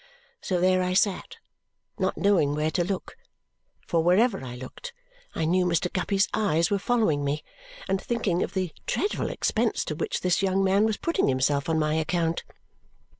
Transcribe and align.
So 0.41 0.59
there 0.59 0.81
I 0.81 0.93
sat, 0.93 1.37
not 1.99 2.17
knowing 2.17 2.55
where 2.55 2.71
to 2.71 2.83
look 2.83 3.15
for 3.85 4.03
wherever 4.03 4.43
I 4.43 4.55
looked, 4.55 4.93
I 5.35 5.45
knew 5.45 5.63
Mr. 5.63 5.93
Guppy's 5.93 6.27
eyes 6.33 6.71
were 6.71 6.79
following 6.79 7.23
me 7.23 7.43
and 7.87 8.01
thinking 8.01 8.41
of 8.41 8.55
the 8.55 8.71
dreadful 8.87 9.29
expense 9.29 9.85
to 9.85 9.95
which 9.95 10.21
this 10.21 10.41
young 10.41 10.63
man 10.63 10.85
was 10.85 10.97
putting 10.97 11.27
himself 11.27 11.69
on 11.69 11.77
my 11.77 11.93
account. 11.93 12.41